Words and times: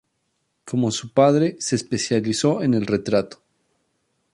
Como 0.65 0.89
su 0.89 1.13
padre, 1.13 1.57
se 1.59 1.75
especializó 1.75 2.63
en 2.63 2.73
el 2.73 2.87
retrato. 2.87 3.43